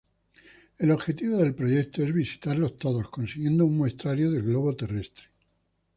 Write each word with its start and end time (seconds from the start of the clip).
El 0.79 0.89
objetivo 0.89 1.37
del 1.37 1.53
proyecto 1.53 2.01
es 2.01 2.11
visitarlos 2.11 2.75
todos, 2.79 3.11
consiguiendo 3.11 3.65
un 3.67 3.77
muestrario 3.77 4.31
del 4.31 4.41
globo 4.41 4.75
terrestre. 4.75 5.25